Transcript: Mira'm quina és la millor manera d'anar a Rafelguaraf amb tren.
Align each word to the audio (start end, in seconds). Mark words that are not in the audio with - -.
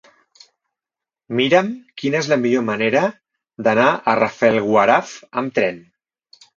Mira'm 1.39 1.69
quina 2.03 2.19
és 2.23 2.31
la 2.33 2.39
millor 2.47 2.65
manera 2.71 3.05
d'anar 3.69 3.89
a 4.15 4.19
Rafelguaraf 4.25 5.17
amb 5.45 5.59
tren. 5.63 5.83